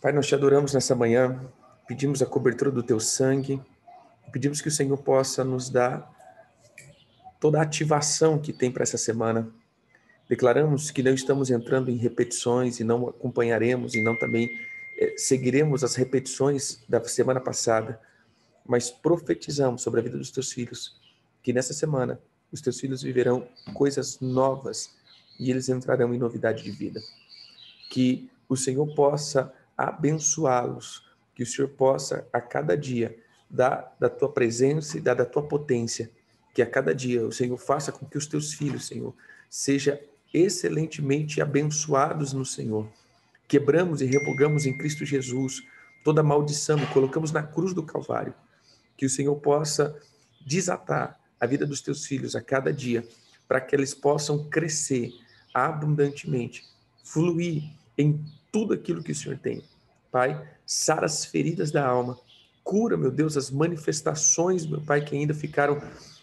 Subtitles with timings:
[0.00, 1.40] Pai, nós te adoramos nessa manhã,
[1.88, 3.60] pedimos a cobertura do teu sangue,
[4.30, 6.12] pedimos que o Senhor possa nos dar
[7.40, 9.50] toda a ativação que tem para essa semana.
[10.28, 14.50] Declaramos que não estamos entrando em repetições e não acompanharemos e não também
[14.98, 17.98] eh, seguiremos as repetições da semana passada,
[18.66, 21.00] mas profetizamos sobre a vida dos teus filhos
[21.42, 22.20] que nessa semana
[22.52, 24.94] os teus filhos viverão coisas novas
[25.40, 27.00] e eles entrarão em novidade de vida.
[27.90, 31.04] Que o Senhor possa abençoá-los,
[31.34, 33.16] que o Senhor possa a cada dia
[33.48, 36.10] dar da tua presença e dar da tua potência,
[36.54, 39.14] que a cada dia o Senhor faça com que os teus filhos, Senhor,
[39.50, 39.98] sejam
[40.32, 42.88] excelentemente abençoados no Senhor.
[43.46, 45.62] Quebramos e revogamos em Cristo Jesus
[46.06, 48.32] toda maldição colocamos na cruz do Calvário.
[48.96, 50.00] Que o Senhor possa
[50.46, 53.04] desatar a vida dos teus filhos a cada dia,
[53.48, 55.10] para que eles possam crescer
[55.52, 56.62] abundantemente,
[57.02, 57.64] fluir
[57.98, 58.24] em
[58.56, 59.62] tudo aquilo que o Senhor tem.
[60.10, 62.18] Pai, sara as feridas da alma,
[62.64, 65.78] cura, meu Deus, as manifestações, meu Pai, que ainda ficaram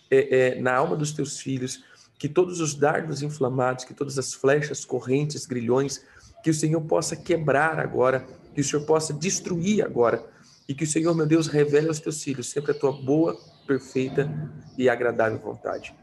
[0.09, 1.83] é, é, na alma dos teus filhos,
[2.17, 6.03] que todos os dardos inflamados, que todas as flechas, correntes, grilhões,
[6.43, 10.27] que o Senhor possa quebrar agora, que o Senhor possa destruir agora,
[10.67, 14.27] e que o Senhor, meu Deus, revele aos teus filhos sempre a tua boa, perfeita
[14.75, 15.93] e agradável vontade.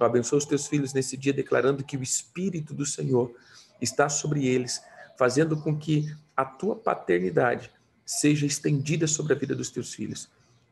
[0.00, 3.32] Eu abençoo os teus filhos nesse dia, declarando que o Espírito do Senhor
[3.80, 4.82] está sobre eles,
[5.16, 7.70] fazendo com que a tua paternidade
[8.04, 10.28] seja estendida sobre a vida dos teus filhos.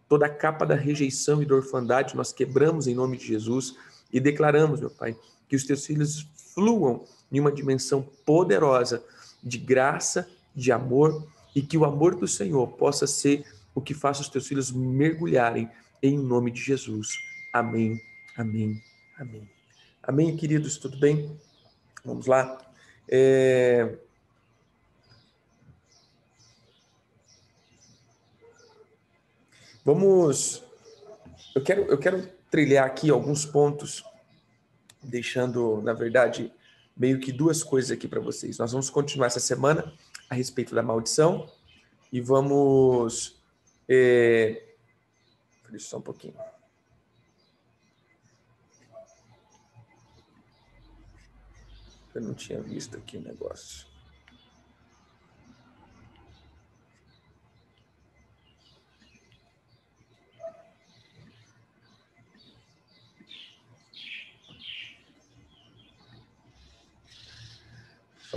[0.08, 3.76] Toda a capa da rejeição e da orfandade nós quebramos em nome de Jesus
[4.12, 5.16] e declaramos, meu Pai,
[5.48, 9.02] que os teus filhos fluam em uma dimensão poderosa
[9.42, 14.20] de graça, de amor e que o amor do Senhor possa ser o que faça
[14.20, 15.68] os teus filhos mergulharem
[16.02, 17.08] em nome de Jesus.
[17.52, 18.00] Amém,
[18.36, 18.80] amém,
[19.18, 19.48] amém.
[20.02, 21.36] Amém, queridos, tudo bem?
[22.04, 22.58] Vamos lá.
[23.08, 23.96] É...
[29.84, 30.62] Vamos.
[31.54, 34.02] Eu quero, eu quero trilhar aqui alguns pontos,
[35.02, 36.52] deixando, na verdade,
[36.96, 38.56] meio que duas coisas aqui para vocês.
[38.58, 39.92] Nós vamos continuar essa semana
[40.30, 41.50] a respeito da maldição
[42.10, 43.38] e vamos.
[43.86, 44.70] É...
[45.70, 46.34] Deixa só um pouquinho.
[52.14, 53.93] Eu não tinha visto aqui o negócio.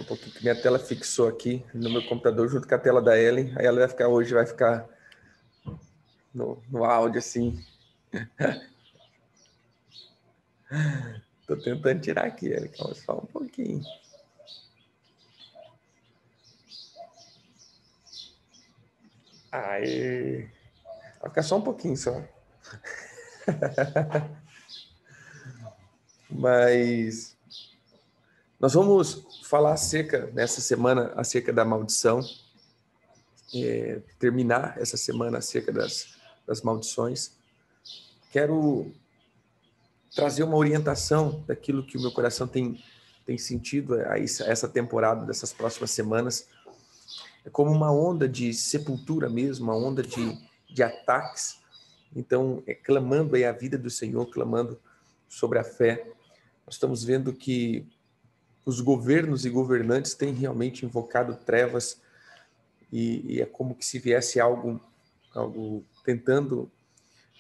[0.07, 3.53] Pouquinho que minha tela fixou aqui no meu computador junto com a tela da Ellen.
[3.57, 4.87] Aí ela vai ficar hoje, vai ficar
[6.33, 7.63] no, no áudio assim.
[11.45, 12.71] Tô tentando tirar aqui, Ellen.
[12.71, 13.81] Calma só um pouquinho.
[19.51, 20.49] Aí.
[21.21, 22.21] Vai ficar só um pouquinho só.
[26.29, 27.36] Mas
[28.59, 32.21] nós vamos falar acerca, nessa semana, acerca da maldição,
[33.53, 37.33] é, terminar essa semana acerca das, das maldições.
[38.31, 38.91] Quero
[40.15, 42.83] trazer uma orientação daquilo que o meu coração tem,
[43.27, 46.47] tem sentido a essa temporada, dessas próximas semanas.
[47.45, 50.35] É como uma onda de sepultura mesmo, uma onda de,
[50.67, 51.59] de ataques.
[52.15, 54.79] Então, é, clamando aí a vida do Senhor, clamando
[55.29, 56.07] sobre a fé.
[56.65, 57.87] Nós estamos vendo que
[58.67, 62.01] os governos e governantes têm realmente invocado trevas
[62.91, 64.81] e, e é como que se viesse algo,
[65.33, 66.69] algo tentando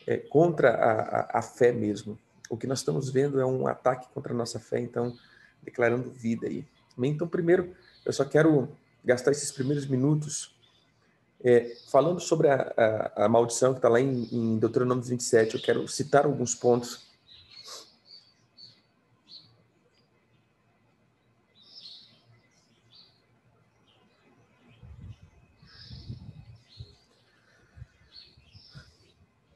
[0.07, 2.17] é, contra a, a, a, fé mesmo.
[2.49, 5.13] O que nós estamos vendo é um ataque contra a nossa fé, então
[5.61, 6.65] declarando vida aí.
[6.97, 8.69] Então, primeiro, eu só quero
[9.03, 10.57] gastar esses primeiros minutos
[11.43, 12.73] é, falando sobre a,
[13.17, 15.55] a, a maldição que está lá em, em Deuteronômio 27.
[15.55, 17.06] Eu quero citar alguns pontos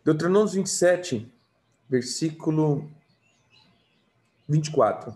[0.03, 1.31] Deuteronômio 27,
[1.87, 2.89] versículo
[4.49, 5.15] 24.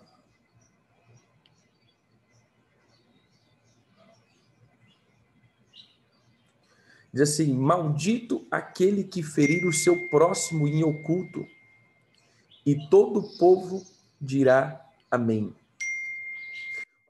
[7.12, 11.48] Diz assim: Maldito aquele que ferir o seu próximo em oculto,
[12.64, 13.84] e todo o povo
[14.22, 15.56] dirá Amém.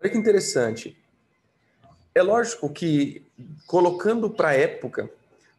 [0.02, 0.98] Olha que interessante.
[2.14, 3.26] É lógico que,
[3.68, 5.12] colocando para a época,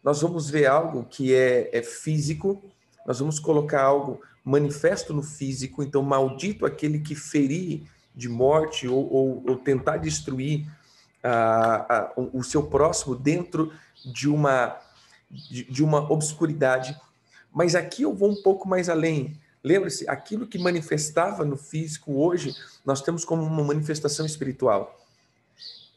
[0.06, 2.62] nós vamos ver algo que é, é físico,
[3.05, 7.82] nós vamos colocar algo manifesto no físico, então, maldito aquele que ferir
[8.14, 10.64] de morte ou, ou, ou tentar destruir
[11.25, 13.73] a, o seu próximo dentro
[14.05, 14.79] de uma,
[15.29, 16.97] de, de uma obscuridade.
[17.53, 19.37] Mas aqui eu vou um pouco mais além.
[19.64, 22.55] Lembre-se, aquilo que manifestava no físico hoje,
[22.85, 25.05] nós temos como uma manifestação espiritual.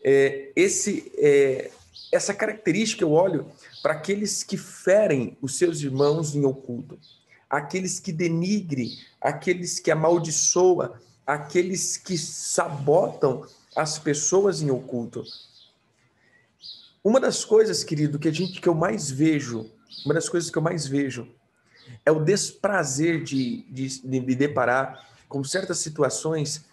[0.03, 1.69] É, esse, é,
[2.11, 3.51] essa característica eu olho
[3.81, 6.99] para aqueles que ferem os seus irmãos em oculto,
[7.49, 10.93] aqueles que denigrem, aqueles que amaldiçoam,
[11.25, 13.45] aqueles que sabotam
[13.75, 15.23] as pessoas em oculto.
[17.03, 19.69] Uma das coisas, querido, que a gente que eu mais vejo,
[20.05, 21.27] uma das coisas que eu mais vejo
[22.05, 26.65] é o desprazer de, de, de me deparar com certas situações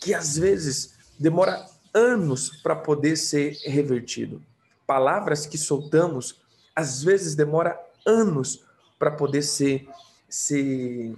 [0.00, 4.42] que às vezes demora anos para poder ser revertido.
[4.86, 6.42] Palavras que soltamos
[6.74, 8.64] às vezes demora anos
[8.98, 9.88] para poder ser,
[10.28, 11.16] ser,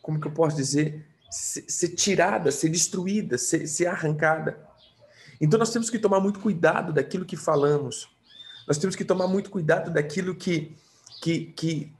[0.00, 4.58] como que eu posso dizer, ser, ser tirada, ser destruída, ser, ser arrancada.
[5.40, 8.08] Então nós temos que tomar muito cuidado daquilo que falamos.
[8.66, 10.76] Nós temos que tomar muito cuidado daquilo que,
[11.20, 11.92] que, que,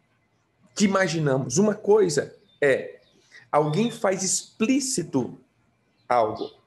[0.74, 1.58] que imaginamos.
[1.58, 3.00] Uma coisa é
[3.50, 5.38] alguém faz explícito
[6.08, 6.61] algo.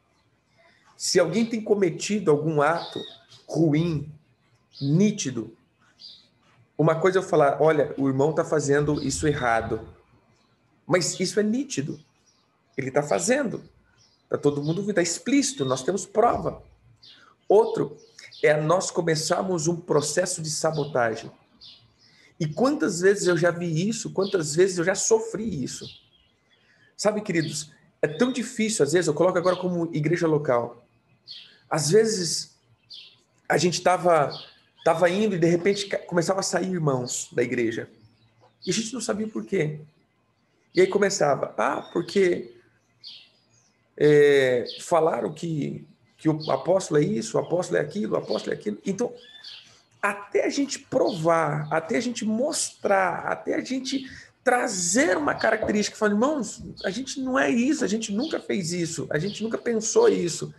[0.98, 3.00] Se alguém tem cometido algum ato
[3.48, 4.12] ruim,
[4.82, 5.56] nítido,
[6.78, 9.88] uma coisa é eu falar, olha, o irmão está fazendo isso errado.
[10.86, 12.00] Mas isso é nítido.
[12.78, 13.64] Ele está fazendo.
[14.26, 16.62] Está todo mundo está explícito, nós temos prova.
[17.48, 17.98] Outro
[18.44, 21.32] é nós começarmos um processo de sabotagem.
[22.40, 25.86] E quantas vezes eu já vi isso, quantas vezes eu já sofri isso.
[26.98, 27.72] Sabe, queridos,
[28.02, 30.85] é tão difícil, às vezes, eu coloco agora como igreja local.
[31.70, 32.56] Às vezes,
[33.48, 34.32] a gente estava
[34.86, 37.90] Estava indo e de repente começava a sair irmãos da igreja.
[38.64, 39.80] E a gente não sabia por quê.
[40.76, 42.54] E aí começava, ah, porque
[43.98, 48.60] é, falaram que, que o apóstolo é isso, o apóstolo é aquilo, o apóstolo é
[48.60, 48.78] aquilo.
[48.86, 49.12] Então,
[50.00, 54.08] até a gente provar, até a gente mostrar, até a gente
[54.44, 59.08] trazer uma característica, falando, irmãos, a gente não é isso, a gente nunca fez isso,
[59.10, 60.54] a gente nunca pensou isso.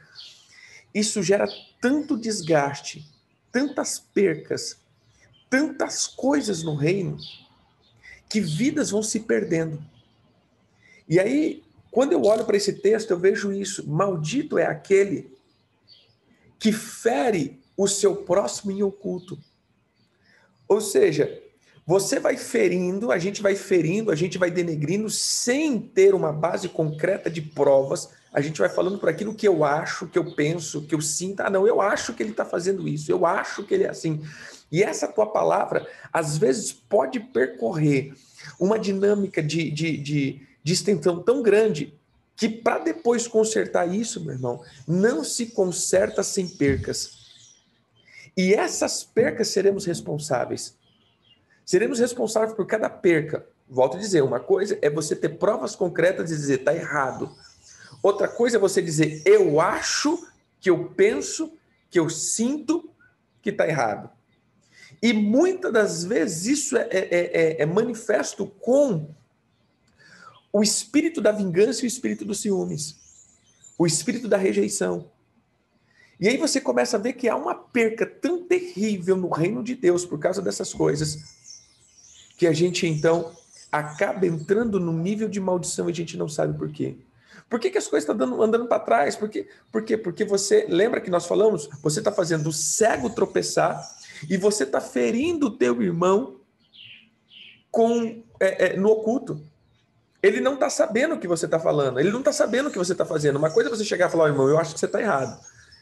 [0.94, 1.46] Isso gera
[1.80, 3.06] tanto desgaste,
[3.52, 4.76] tantas percas,
[5.48, 7.18] tantas coisas no reino,
[8.28, 9.82] que vidas vão se perdendo.
[11.08, 15.30] E aí, quando eu olho para esse texto, eu vejo isso: maldito é aquele
[16.58, 19.38] que fere o seu próximo em oculto.
[20.68, 21.42] Ou seja,
[21.86, 26.68] você vai ferindo, a gente vai ferindo, a gente vai denegrindo sem ter uma base
[26.68, 30.82] concreta de provas a gente vai falando por aquilo que eu acho, que eu penso,
[30.82, 31.40] que eu sinto.
[31.40, 34.22] Ah, não, eu acho que ele está fazendo isso, eu acho que ele é assim.
[34.70, 38.12] E essa tua palavra, às vezes, pode percorrer
[38.60, 41.98] uma dinâmica de, de, de, de extensão tão grande
[42.36, 47.16] que para depois consertar isso, meu irmão, não se conserta sem percas.
[48.36, 50.76] E essas percas seremos responsáveis.
[51.64, 53.46] Seremos responsáveis por cada perca.
[53.66, 57.34] Volto a dizer, uma coisa é você ter provas concretas e dizer, está errado.
[58.02, 60.26] Outra coisa é você dizer, eu acho,
[60.60, 61.52] que eu penso,
[61.90, 62.90] que eu sinto
[63.40, 64.10] que está errado.
[65.02, 69.14] E muitas das vezes isso é, é, é, é, manifesto com
[70.52, 72.96] o espírito da vingança e o espírito dos ciúmes,
[73.78, 75.10] o espírito da rejeição.
[76.18, 79.74] E aí você começa a ver que há uma perca tão terrível no reino de
[79.74, 81.18] Deus por causa dessas coisas,
[82.38, 83.32] que a gente então
[83.70, 86.96] acaba entrando num nível de maldição e a gente não sabe por quê.
[87.48, 89.14] Por que, que as coisas estão andando para trás?
[89.14, 89.48] Por quê?
[89.70, 89.96] Por quê?
[89.96, 91.68] Porque você, lembra que nós falamos?
[91.82, 93.80] Você está fazendo o cego tropeçar
[94.28, 96.40] e você está ferindo o teu irmão
[97.70, 99.40] com é, é, no oculto.
[100.22, 102.78] Ele não está sabendo o que você está falando, ele não está sabendo o que
[102.78, 103.36] você está fazendo.
[103.36, 105.38] Uma coisa é você chegar e falar, oh, irmão, eu acho que você está errado.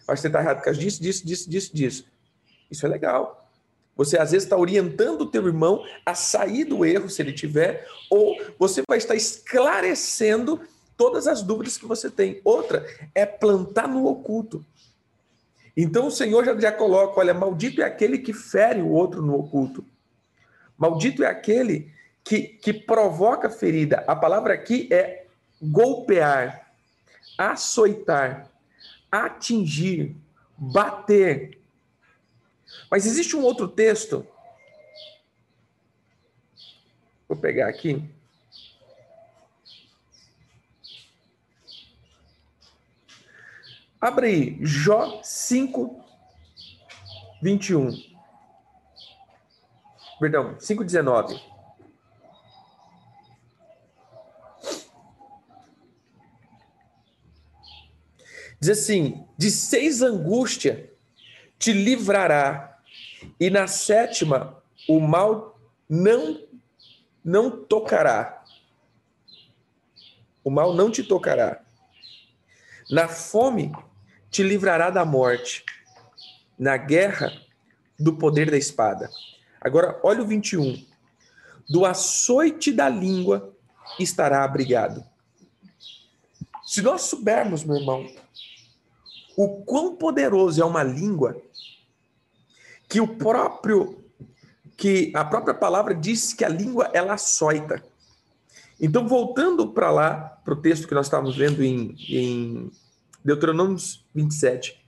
[0.07, 2.05] Eu acho que você está errado por causa disso, disso, disso, disso, disso.
[2.71, 3.49] Isso é legal.
[3.97, 7.87] Você às vezes está orientando o teu irmão a sair do erro, se ele tiver,
[8.11, 10.61] ou você vai estar esclarecendo
[10.97, 12.41] todas as dúvidas que você tem.
[12.45, 14.65] Outra é plantar no oculto.
[15.77, 19.39] Então o Senhor já, já coloca: olha, maldito é aquele que fere o outro no
[19.39, 19.85] oculto.
[20.77, 24.05] Maldito é aquele que, que provoca ferida.
[24.07, 25.27] A palavra aqui é
[25.63, 26.73] golpear,
[27.39, 28.49] açoitar,
[29.11, 30.17] atingir,
[30.57, 31.59] bater.
[32.91, 34.27] Mas existe um outro texto.
[37.29, 38.03] Vou pegar aqui.
[44.05, 46.05] Abra aí, Jó 5,
[47.41, 47.91] 21.
[50.21, 51.41] Perdão, 5, 19.
[58.61, 60.93] Diz assim: de seis angústia
[61.59, 62.79] te livrará,
[63.41, 65.59] e na sétima o mal
[65.89, 66.47] não
[67.25, 68.45] não tocará.
[70.45, 71.65] O mal não te tocará.
[72.91, 73.73] Na fome
[74.35, 75.65] te livrará da morte,
[76.59, 77.33] na guerra
[77.97, 79.09] do poder da espada.
[79.61, 80.85] Agora, olha o 21.
[81.71, 83.55] Do açoite da língua
[83.97, 85.05] estará abrigado.
[86.67, 88.13] Se nós soubermos, meu irmão,
[89.37, 91.41] o quão poderoso é uma língua,
[92.89, 94.03] que o próprio
[94.77, 97.85] que a própria palavra diz que a língua ela açoita.
[98.81, 102.73] Então, voltando para lá, para o texto que nós estávamos vendo em, em
[103.25, 103.79] Deuteronômio
[104.15, 104.85] 27.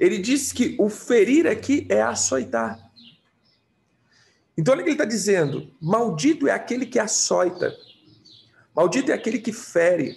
[0.00, 2.90] ele diz que o ferir aqui é açoitar.
[4.56, 7.76] Então, olha o que ele está dizendo: maldito é aquele que açoita,
[8.74, 10.16] maldito é aquele que fere,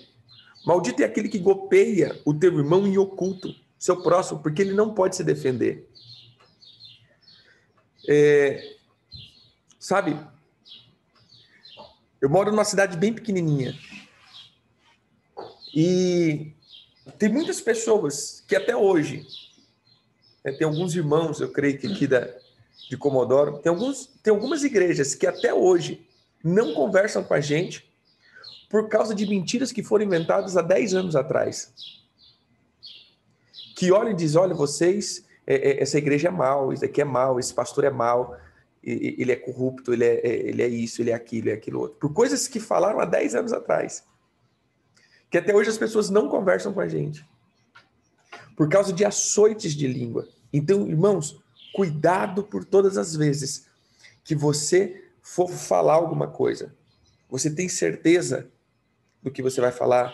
[0.66, 3.54] maldito é aquele que golpeia o teu irmão em oculto,
[3.84, 5.86] seu próximo, porque ele não pode se defender.
[8.08, 8.78] É,
[9.78, 10.18] sabe,
[12.22, 13.78] eu moro numa cidade bem pequenininha
[15.76, 16.54] e
[17.20, 19.28] tem muitas pessoas que até hoje,
[20.46, 22.26] né, tem alguns irmãos, eu creio que aqui da,
[22.90, 26.08] de Comodoro, tem, alguns, tem algumas igrejas que até hoje
[26.42, 27.86] não conversam com a gente
[28.70, 32.03] por causa de mentiras que foram inventadas há 10 anos atrás.
[33.76, 37.06] Que olham e dizem: olha, vocês, é, é, essa igreja é mal, isso aqui é
[37.06, 38.38] mal, esse pastor é mal,
[38.84, 41.80] ele é corrupto, ele é, é, ele é isso, ele é aquilo, ele é aquilo
[41.80, 41.98] outro.
[41.98, 44.04] Por coisas que falaram há 10 anos atrás.
[45.30, 47.26] Que até hoje as pessoas não conversam com a gente.
[48.56, 50.28] Por causa de açoites de língua.
[50.52, 51.42] Então, irmãos,
[51.74, 53.66] cuidado por todas as vezes
[54.24, 56.76] que você for falar alguma coisa.
[57.30, 58.48] Você tem certeza
[59.24, 60.14] do que você vai falar?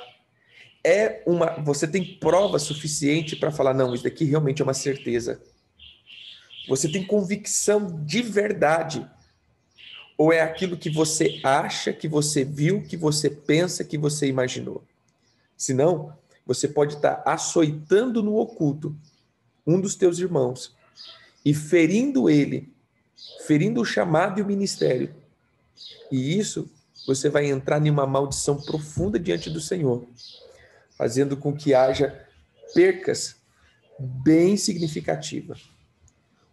[0.83, 5.41] É uma, você tem prova suficiente para falar não, isso daqui realmente é uma certeza.
[6.67, 9.05] Você tem convicção de verdade?
[10.17, 14.83] Ou é aquilo que você acha, que você viu, que você pensa, que você imaginou?
[15.57, 16.13] Senão,
[16.45, 18.95] você pode estar açoitando no oculto
[19.65, 20.75] um dos teus irmãos
[21.45, 22.71] e ferindo ele,
[23.45, 25.13] ferindo o chamado e o ministério.
[26.11, 26.69] E isso
[27.05, 30.05] você vai entrar em uma maldição profunda diante do Senhor,
[30.99, 32.27] fazendo com que haja
[32.73, 33.37] percas
[33.97, 35.61] bem significativas.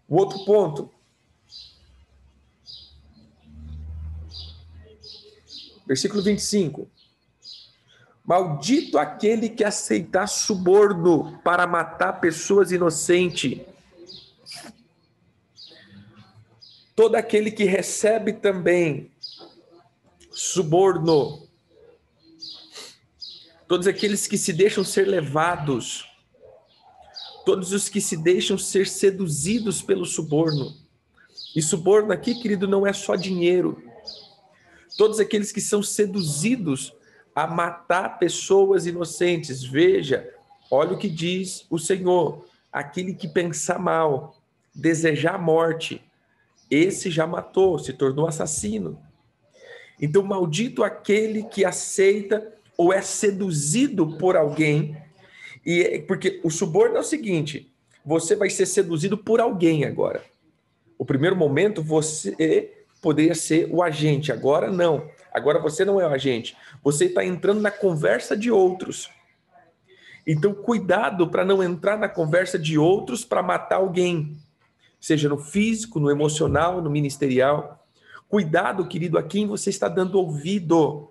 [0.08, 0.88] O outro ponto.
[5.84, 6.88] Versículo 25.
[8.24, 13.60] Maldito aquele que aceitar suborno para matar pessoas inocentes
[16.96, 19.10] todo aquele que recebe também
[20.32, 21.45] suborno,
[23.68, 26.08] todos aqueles que se deixam ser levados,
[27.44, 30.74] todos os que se deixam ser seduzidos pelo suborno.
[31.54, 33.82] E suborno aqui, querido, não é só dinheiro.
[34.96, 36.92] Todos aqueles que são seduzidos
[37.34, 39.62] a matar pessoas inocentes.
[39.62, 40.32] Veja,
[40.70, 44.36] olha o que diz o Senhor: aquele que pensar mal,
[44.74, 46.02] desejar a morte,
[46.70, 48.98] esse já matou, se tornou assassino.
[50.00, 54.96] Então, maldito aquele que aceita ou é seduzido por alguém.
[55.64, 57.72] E é, porque o suborno é o seguinte:
[58.04, 60.22] você vai ser seduzido por alguém agora.
[60.98, 65.08] O primeiro momento você poderia ser o agente, agora não.
[65.32, 66.56] Agora você não é o agente.
[66.82, 69.10] Você está entrando na conversa de outros.
[70.26, 74.36] Então, cuidado para não entrar na conversa de outros para matar alguém
[75.06, 77.86] seja no físico, no emocional, no ministerial.
[78.28, 81.10] Cuidado, querido, a quem você está dando ouvido.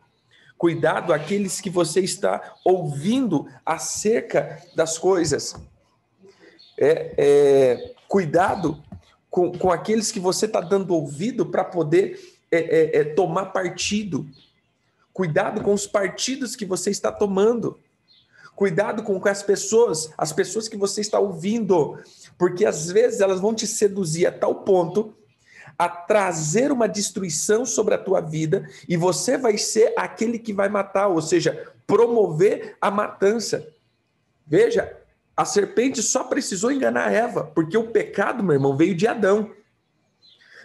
[0.58, 5.56] Cuidado aqueles que você está ouvindo acerca das coisas.
[6.78, 8.82] É, é cuidado
[9.30, 12.20] com, com aqueles que você está dando ouvido para poder
[12.50, 14.26] é, é, é, tomar partido.
[15.12, 17.78] Cuidado com os partidos que você está tomando.
[18.56, 22.00] Cuidado com as pessoas, as pessoas que você está ouvindo,
[22.38, 25.14] porque às vezes elas vão te seduzir a tal ponto
[25.78, 30.70] a trazer uma destruição sobre a tua vida e você vai ser aquele que vai
[30.70, 33.68] matar, ou seja, promover a matança.
[34.48, 34.98] Veja,
[35.36, 39.52] a serpente só precisou enganar Eva, porque o pecado, meu irmão, veio de Adão.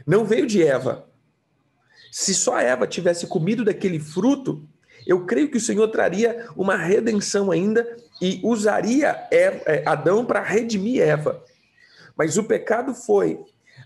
[0.07, 1.07] Não veio de Eva.
[2.13, 4.65] Se só Eva tivesse comido daquele fruto,
[5.07, 7.87] eu creio que o Senhor traria uma redenção ainda
[8.21, 11.43] e usaria é, Adão para redimir Eva.
[12.17, 13.41] Mas o pecado foi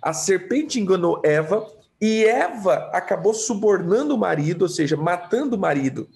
[0.05, 1.67] A serpente enganou Eva
[1.99, 6.07] e Eva acabou subornando o marido, ou seja, matando o marido.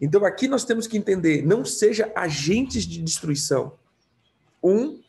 [0.00, 3.72] Então aqui nós temos que entender: não seja agentes de destruição.
[4.62, 5.02] Um,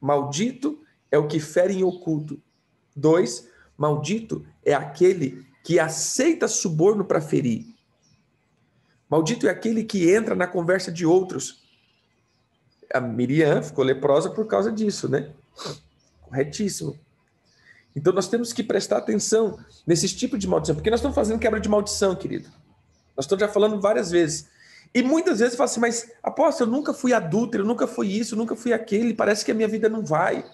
[0.00, 2.40] maldito é o que fere em oculto.
[2.94, 7.66] Dois, maldito é aquele que aceita suborno para ferir.
[9.10, 11.64] Maldito é aquele que entra na conversa de outros.
[12.94, 15.32] A Miriam ficou leprosa por causa disso, né?
[16.20, 16.96] Corretíssimo.
[17.94, 21.60] Então nós temos que prestar atenção nesses tipos de maldição, porque nós estamos fazendo quebra
[21.60, 22.48] de maldição, querido.
[23.16, 24.46] Nós estamos já falando várias vezes.
[24.94, 28.34] E muitas vezes fala assim, mas apóstolo, eu nunca fui adúltero, eu nunca fui isso,
[28.34, 30.44] eu nunca fui aquele, parece que a minha vida não vai.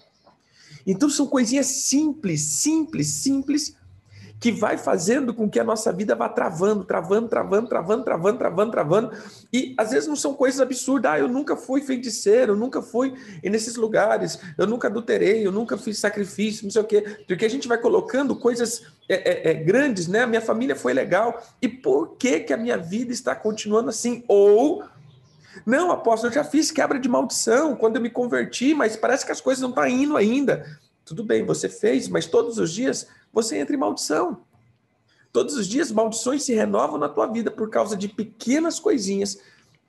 [0.87, 3.77] Então são coisinhas simples, simples, simples,
[4.45, 8.71] que vai fazendo com que a nossa vida vá travando, travando, travando, travando, travando, travando,
[8.71, 9.11] travando.
[9.51, 11.13] E às vezes não são coisas absurdas.
[11.13, 15.79] Ah, eu nunca fui feiticeiro, eu nunca fui nesses lugares, eu nunca adulterei, eu nunca
[15.79, 17.25] fiz sacrifício, não sei o quê.
[17.27, 20.25] Porque a gente vai colocando coisas é, é, é, grandes, né?
[20.25, 21.43] A minha família foi legal.
[21.63, 24.25] E por que, que a minha vida está continuando assim?
[24.29, 24.85] Ou
[25.65, 29.33] não, apóstolo, eu já fiz quebra de maldição quando eu me converti, mas parece que
[29.33, 30.67] as coisas não estão indo ainda.
[31.05, 34.43] Tudo bem, você fez, mas todos os dias você entra em maldição.
[35.33, 39.39] Todos os dias maldições se renovam na tua vida por causa de pequenas coisinhas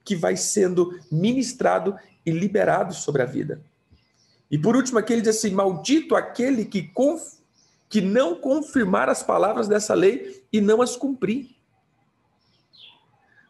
[0.03, 1.95] que vai sendo ministrado
[2.25, 3.62] e liberado sobre a vida.
[4.50, 7.39] E por último, aqui ele diz assim: maldito aquele que, conf...
[7.88, 11.55] que não confirmar as palavras dessa lei e não as cumprir.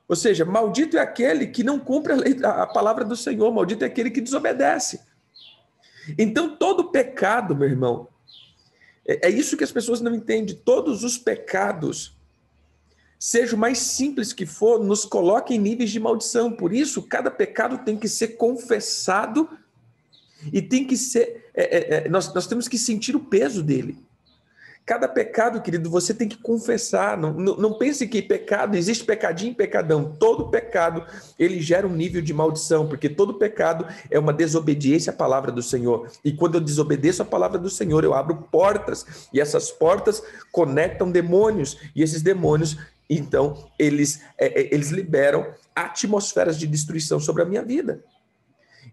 [0.07, 3.84] Ou seja, maldito é aquele que não cumpre a, lei, a palavra do Senhor, maldito
[3.84, 5.04] é aquele que desobedece.
[6.17, 8.07] Então, todo pecado, meu irmão,
[9.07, 10.55] é, é isso que as pessoas não entendem.
[10.55, 12.15] Todos os pecados,
[13.19, 16.51] seja o mais simples que for, nos coloca em níveis de maldição.
[16.51, 19.50] Por isso, cada pecado tem que ser confessado
[20.51, 21.50] e tem que ser.
[21.53, 23.97] É, é, é nós, nós temos que sentir o peso dele.
[24.86, 27.18] Cada pecado, querido, você tem que confessar.
[27.18, 30.15] Não, não, não, pense que pecado, existe pecadinho e pecadão.
[30.19, 31.04] Todo pecado,
[31.39, 35.63] ele gera um nível de maldição, porque todo pecado é uma desobediência à palavra do
[35.63, 36.08] Senhor.
[36.24, 40.21] E quando eu desobedeço à palavra do Senhor, eu abro portas, e essas portas
[40.52, 42.78] conectam demônios, e esses demônios,
[43.10, 48.04] então, eles, é, é eles liberam atmosferas de destruição sobre a minha vida.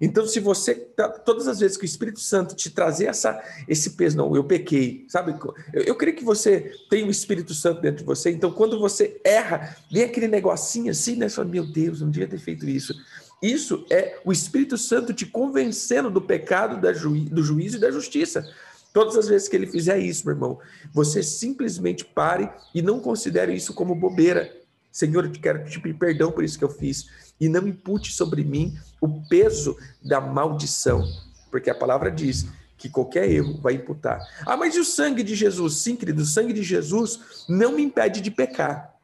[0.05, 3.91] Então, se você, tá, todas as vezes que o Espírito Santo te trazer essa, esse
[3.91, 5.33] peso, não, eu pequei, sabe?
[5.73, 9.21] Eu, eu creio que você tem o Espírito Santo dentro de você, então quando você
[9.23, 11.29] erra, vem aquele negocinho assim, né?
[11.29, 12.93] Você fala, meu Deus, não devia ter feito isso.
[13.41, 18.45] Isso é o Espírito Santo te convencendo do pecado, da do juízo e da justiça.
[18.93, 20.59] Todas as vezes que ele fizer isso, meu irmão,
[20.93, 24.53] você simplesmente pare e não considere isso como bobeira.
[24.91, 27.07] Senhor, eu te quero te pedir perdão por isso que eu fiz
[27.43, 31.05] e não impute sobre mim o peso da maldição,
[31.51, 32.47] porque a palavra diz
[32.79, 34.25] que qualquer erro vai imputar.
[34.47, 35.79] Ah, mas e o sangue de Jesus?
[35.79, 38.95] Sim, querido, o sangue de Jesus não me impede de pecar.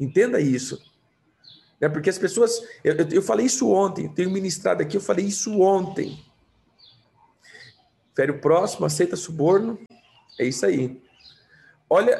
[0.00, 0.82] Entenda isso.
[1.78, 2.58] É porque as pessoas.
[2.82, 6.24] Eu, eu, eu falei isso ontem, tenho ministrado aqui, eu falei isso ontem.
[8.16, 9.78] Fere o próximo, aceita suborno.
[10.40, 11.02] É isso aí.
[11.88, 12.18] Olha.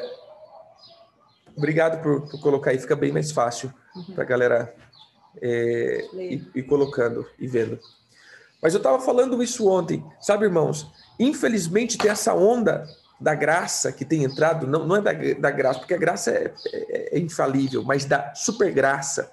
[1.55, 4.13] Obrigado por, por colocar aí, fica bem mais fácil uhum.
[4.15, 4.82] para a galera
[5.41, 7.79] é, e, e, colocando e vendo.
[8.61, 10.87] Mas eu estava falando isso ontem, sabe, irmãos?
[11.19, 12.87] Infelizmente tem essa onda
[13.19, 16.53] da graça que tem entrado, não, não é da, da graça, porque a graça é,
[16.71, 19.31] é, é infalível, mas da supergraça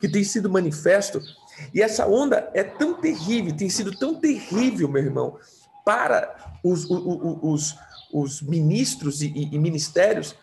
[0.00, 1.20] que tem sido manifesto.
[1.72, 5.38] E essa onda é tão terrível, tem sido tão terrível, meu irmão,
[5.84, 7.76] para os, os, os,
[8.12, 10.34] os ministros e, e, e ministérios,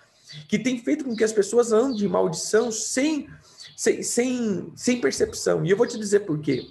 [0.47, 3.27] que tem feito com que as pessoas andem de maldição sem
[3.81, 5.65] sem, sem, sem percepção.
[5.65, 6.69] E eu vou te dizer por quê.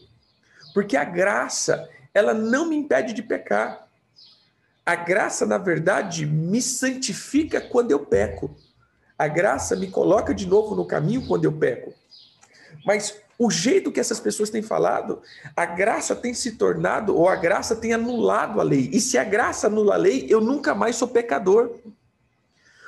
[0.72, 3.88] Porque a graça, ela não me impede de pecar.
[4.86, 8.54] A graça, na verdade, me santifica quando eu peco.
[9.18, 11.92] A graça me coloca de novo no caminho quando eu peco.
[12.86, 15.20] Mas o jeito que essas pessoas têm falado,
[15.56, 18.88] a graça tem se tornado, ou a graça tem anulado a lei.
[18.92, 21.74] E se a graça anula a lei, eu nunca mais sou pecador.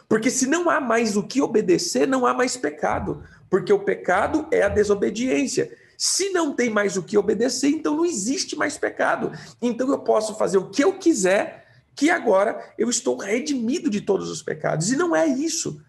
[0.08, 4.48] Porque se não há mais o que obedecer, não há mais pecado porque o pecado
[4.50, 5.76] é a desobediência.
[5.98, 9.30] Se não tem mais o que obedecer, então não existe mais pecado.
[9.60, 14.30] Então eu posso fazer o que eu quiser, que agora eu estou redimido de todos
[14.30, 14.90] os pecados.
[14.90, 15.82] E não é isso.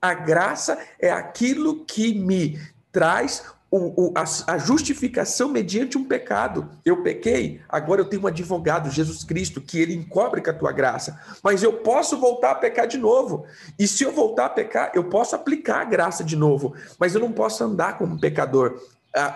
[0.00, 2.56] A graça é aquilo que me
[2.92, 3.42] traz
[3.76, 6.68] o, o, a, a, justificação mediante um pecado.
[6.84, 10.72] Eu pequei, agora eu tenho um advogado, Jesus Cristo, que ele encobre com a tua
[10.72, 11.20] graça.
[11.42, 13.46] Mas eu posso voltar a pecar de novo.
[13.78, 16.74] E se eu voltar a pecar, eu posso aplicar a graça de novo.
[16.98, 18.80] Mas eu não posso andar como pecador.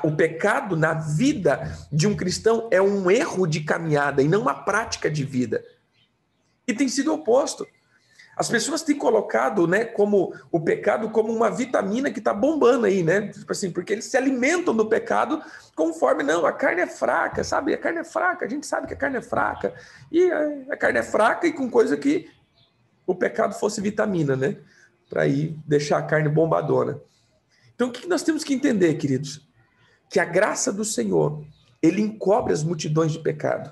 [0.02, 4.54] O pecado na vida de um cristão é um erro de caminhada e não uma
[4.54, 5.64] prática de vida.
[6.68, 7.66] E tem sido oposto.
[8.40, 13.02] As pessoas têm colocado, né, como o pecado como uma vitamina que está bombando aí,
[13.02, 13.28] né?
[13.28, 15.42] Tipo assim, porque eles se alimentam do pecado
[15.76, 17.74] conforme não, a carne é fraca, sabe?
[17.74, 19.74] A carne é fraca, a gente sabe que a carne é fraca.
[20.10, 20.32] E
[20.70, 22.30] a, carne é fraca e com coisa que
[23.06, 24.56] o pecado fosse vitamina, né?
[25.10, 26.98] Para ir deixar a carne bombadona.
[27.74, 29.46] Então, o que nós temos que entender, queridos?
[30.08, 31.44] Que a graça do Senhor,
[31.82, 33.70] ele encobre as multidões de pecado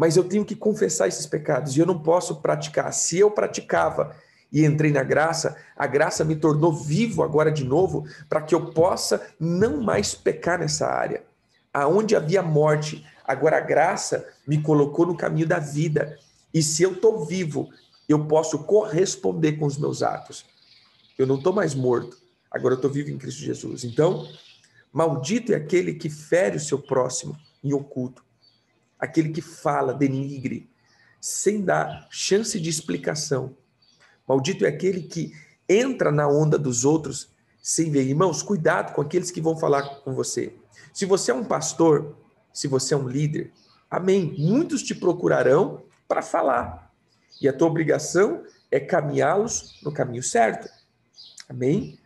[0.00, 2.90] mas eu tenho que confessar esses pecados e eu não posso praticar.
[2.90, 4.16] Se eu praticava
[4.50, 8.72] e entrei na graça, a graça me tornou vivo agora de novo para que eu
[8.72, 11.22] possa não mais pecar nessa área.
[11.70, 16.18] Aonde havia morte, agora a graça me colocou no caminho da vida.
[16.54, 17.68] E se eu estou vivo,
[18.08, 20.46] eu posso corresponder com os meus atos.
[21.18, 22.16] Eu não estou mais morto,
[22.50, 23.84] agora eu estou vivo em Cristo Jesus.
[23.84, 24.26] Então,
[24.90, 28.29] maldito é aquele que fere o seu próximo em oculto
[29.00, 30.68] aquele que fala, denigre,
[31.20, 33.56] sem dar chance de explicação.
[34.26, 35.32] Maldito é aquele que
[35.68, 37.30] entra na onda dos outros
[37.62, 38.02] sem ver.
[38.02, 40.54] Irmãos, cuidado com aqueles que vão falar com você.
[40.92, 42.16] Se você é um pastor,
[42.52, 43.52] se você é um líder,
[43.90, 44.34] amém.
[44.38, 46.90] Muitos te procurarão para falar.
[47.40, 50.68] E a tua obrigação é caminhá-los no caminho certo.
[51.48, 51.99] Amém?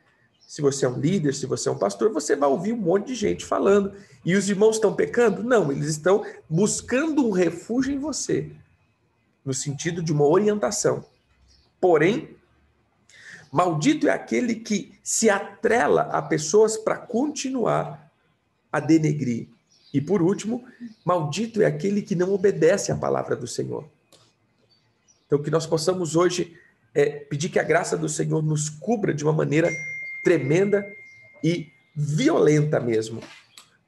[0.55, 3.09] Se você é um líder, se você é um pastor, você vai ouvir um monte
[3.09, 3.93] de gente falando.
[4.25, 5.43] E os irmãos estão pecando?
[5.43, 8.53] Não, eles estão buscando um refúgio em você,
[9.45, 11.05] no sentido de uma orientação.
[11.81, 12.37] Porém,
[13.51, 18.09] maldito é aquele que se atrela a pessoas para continuar
[18.71, 19.49] a denegrir.
[19.93, 20.64] E por último,
[21.05, 23.88] maldito é aquele que não obedece à palavra do Senhor.
[25.27, 26.57] Então, que nós possamos hoje
[26.95, 29.69] é, pedir que a graça do Senhor nos cubra de uma maneira
[30.25, 30.85] tremenda
[31.43, 33.23] e violenta mesmo,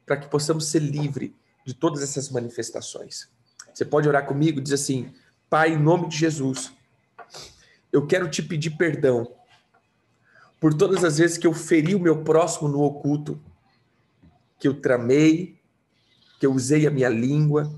[0.04, 1.32] para que possamos ser livres
[1.64, 3.28] de todas essas manifestações.
[3.74, 5.12] Você pode orar comigo, diz assim:
[5.50, 6.72] Pai, em nome de Jesus,
[7.92, 9.34] eu quero te pedir perdão
[10.60, 13.40] por todas as vezes que eu feri o meu próximo no oculto,
[14.58, 15.58] que eu tramei,
[16.38, 17.72] que eu usei a minha língua,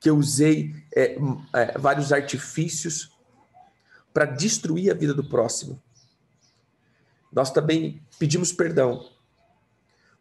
[0.00, 1.16] que eu usei é,
[1.52, 3.10] é, vários artifícios
[4.12, 5.82] para destruir a vida do próximo.
[7.34, 9.10] Nós também pedimos perdão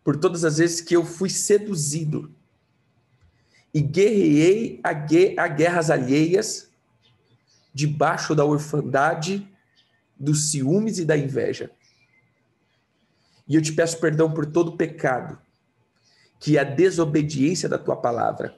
[0.04, 2.34] por todas as vezes que eu fui seduzido
[3.74, 4.92] e guerreei a,
[5.48, 6.70] guerras alheias
[7.74, 9.48] debaixo da orfandade,
[10.20, 11.72] dos ciúmes e da inveja.
[13.48, 15.40] E eu te peço perdão por todo pecado,
[16.40, 18.56] que é a desobediência da tua palavra.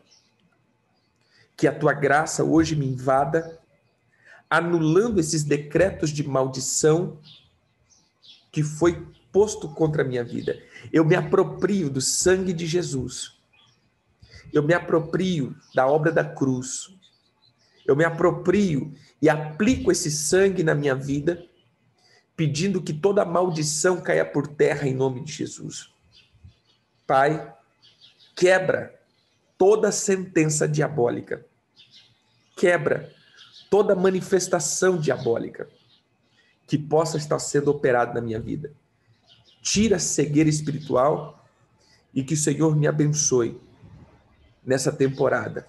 [1.56, 3.60] Que a tua graça hoje me invada,
[4.50, 7.20] anulando esses decretos de maldição
[8.56, 10.58] que foi posto contra a minha vida.
[10.94, 13.38] Eu me aproprio do sangue de Jesus.
[14.54, 16.90] Eu me aproprio da obra da cruz.
[17.86, 21.46] Eu me aproprio e aplico esse sangue na minha vida,
[22.34, 25.92] pedindo que toda maldição caia por terra em nome de Jesus.
[27.06, 27.54] Pai,
[28.38, 28.98] quebra
[29.58, 31.46] toda sentença diabólica.
[32.56, 33.14] Quebra
[33.70, 35.68] toda manifestação diabólica
[36.68, 38.72] que possa estar sendo operado na minha vida.
[39.62, 41.46] Tira a cegueira espiritual
[42.14, 43.60] e que o Senhor me abençoe
[44.66, 45.68] nessa temporada.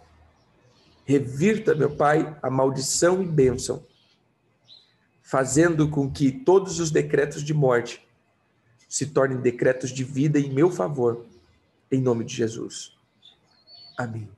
[1.05, 3.85] Revirta, meu Pai, a maldição e bênção,
[5.23, 8.07] fazendo com que todos os decretos de morte
[8.89, 11.27] se tornem decretos de vida em meu favor,
[11.91, 12.97] em nome de Jesus.
[13.99, 14.29] Amém.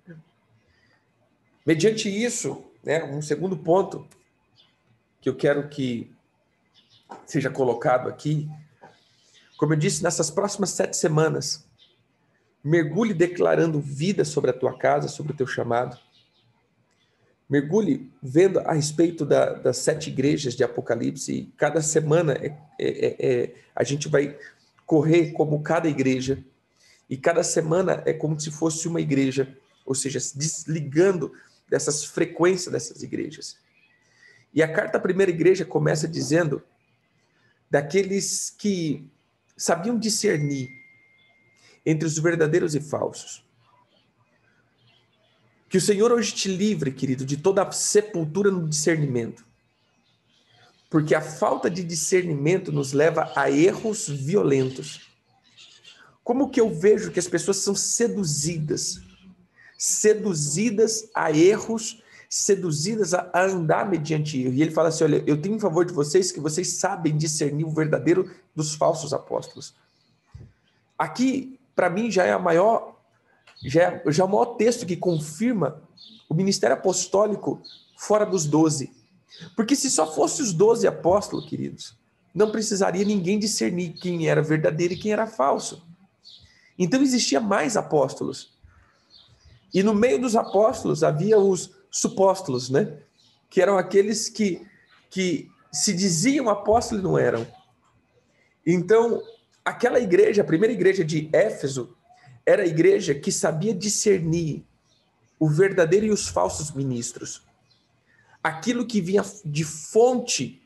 [1.64, 4.06] Mediante isso, né, um segundo ponto
[5.20, 6.10] que eu quero que
[7.26, 8.48] seja colocado aqui.
[9.56, 11.66] Como eu disse, nessas próximas sete semanas,
[12.62, 15.98] mergulhe declarando vida sobre a tua casa, sobre o teu chamado.
[17.48, 21.32] Mergulhe vendo a respeito da, das sete igrejas de Apocalipse.
[21.32, 24.38] E cada semana é, é, é, é, a gente vai
[24.84, 26.44] correr como cada igreja.
[27.08, 31.32] E cada semana é como se fosse uma igreja, ou seja, se desligando
[31.68, 33.58] dessas frequências dessas igrejas.
[34.52, 36.62] E a carta à primeira igreja começa dizendo
[37.70, 39.06] daqueles que
[39.56, 40.68] sabiam discernir
[41.84, 43.44] entre os verdadeiros e falsos.
[45.68, 49.44] Que o Senhor hoje te livre, querido, de toda a sepultura no discernimento.
[50.88, 55.08] Porque a falta de discernimento nos leva a erros violentos.
[56.24, 59.00] Como que eu vejo que as pessoas são seduzidas,
[59.76, 64.54] seduzidas a erros seduzidas a, andar mediante erro.
[64.54, 67.64] E ele fala assim: olha, eu tenho em favor de vocês que vocês sabem discernir
[67.64, 69.74] o verdadeiro dos falsos apóstolos.
[70.98, 72.96] Aqui, para mim, já é a maior,
[73.62, 75.80] já é, já é o maior texto que confirma
[76.28, 77.62] o ministério apostólico
[77.96, 78.92] fora dos doze.
[79.54, 81.96] Porque se só fosse os doze apóstolos, queridos,
[82.34, 85.82] não precisaria ninguém discernir quem era verdadeiro e quem era falso.
[86.78, 88.52] Então existia mais apóstolos.
[89.72, 92.98] E no meio dos apóstolos havia os supóstolos, né?
[93.50, 94.66] Que eram aqueles que,
[95.10, 97.46] que se diziam apóstolos e não eram.
[98.66, 99.22] Então,
[99.64, 101.96] aquela igreja, a primeira igreja de Éfeso,
[102.44, 104.64] era a igreja que sabia discernir
[105.38, 107.42] o verdadeiro e os falsos ministros.
[108.42, 110.62] Aquilo que vinha de fonte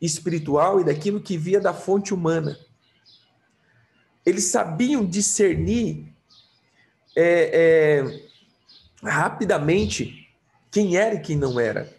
[0.00, 2.58] espiritual e daquilo que vinha da fonte humana.
[4.24, 6.12] Eles sabiam discernir
[7.16, 8.29] é, é,
[9.02, 10.28] rapidamente
[10.70, 11.92] quem era e quem não era.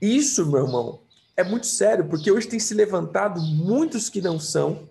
[0.00, 1.00] E isso, meu irmão,
[1.36, 4.88] é muito sério, porque hoje tem se levantado muitos que não são.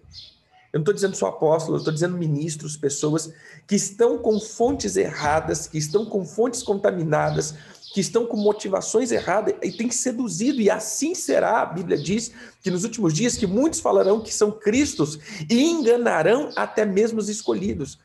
[0.72, 3.34] Eu não estou dizendo só apóstolos, eu estou dizendo ministros, pessoas
[3.68, 7.56] que estão com fontes erradas, que estão com fontes contaminadas,
[7.92, 11.62] que estão com motivações erradas e tem seduzido, e assim será.
[11.62, 15.18] A Bíblia diz que nos últimos dias que muitos falarão que são cristos
[15.50, 17.98] e enganarão até mesmo os escolhidos.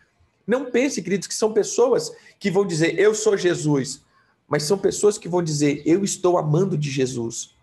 [0.46, 4.02] Não pense, queridos, que são pessoas que vão dizer eu sou Jesus,
[4.48, 7.54] mas são pessoas que vão dizer eu estou amando de Jesus.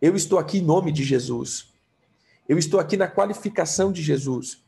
[0.00, 1.68] Eu estou aqui em nome de Jesus.
[2.48, 4.62] Eu estou aqui na qualificação de Jesus.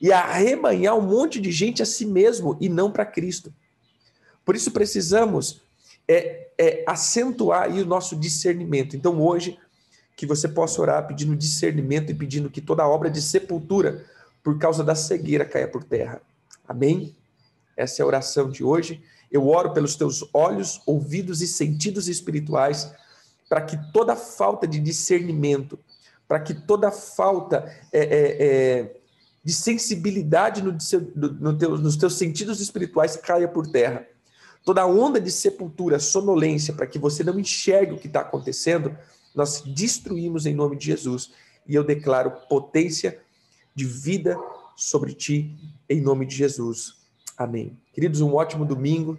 [0.00, 3.52] E arrebanhar um monte de gente a si mesmo e não para Cristo.
[4.44, 5.60] Por isso precisamos
[6.08, 8.96] é, é acentuar aí o nosso discernimento.
[8.96, 9.58] Então, hoje,
[10.16, 14.04] que você possa orar pedindo discernimento e pedindo que toda obra de sepultura
[14.42, 16.20] por causa da cegueira caia por terra.
[16.70, 17.16] Amém?
[17.76, 19.02] Essa é a oração de hoje.
[19.28, 22.94] Eu oro pelos teus olhos, ouvidos e sentidos espirituais,
[23.48, 25.76] para que toda falta de discernimento,
[26.28, 28.96] para que toda falta é, é, é,
[29.42, 30.78] de sensibilidade no,
[31.40, 34.06] no teu, nos teus sentidos espirituais caia por terra
[34.64, 38.96] toda onda de sepultura, sonolência, para que você não enxergue o que está acontecendo,
[39.34, 41.32] nós destruímos em nome de Jesus.
[41.66, 43.20] E eu declaro potência
[43.74, 44.36] de vida
[44.76, 45.56] sobre ti,
[45.90, 46.94] em nome de Jesus.
[47.36, 47.76] Amém.
[47.92, 49.18] Queridos, um ótimo domingo,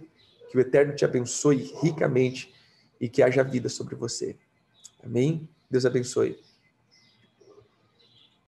[0.50, 2.52] que o Eterno te abençoe ricamente
[2.98, 4.36] e que haja vida sobre você.
[5.04, 5.46] Amém?
[5.70, 6.38] Deus abençoe.